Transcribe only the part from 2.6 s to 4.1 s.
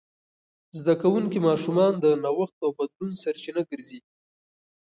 او بدلون سرچینه ګرځي.